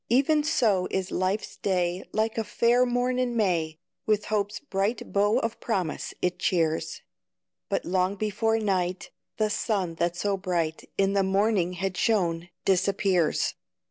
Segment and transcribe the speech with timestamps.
[0.09, 3.77] Even so is life's day, Like a fair morn in May,
[4.07, 7.03] With hope's bright bow of promise it cheers;
[7.69, 13.53] But long before night, The sun that so bright In the morning had shone, disappears.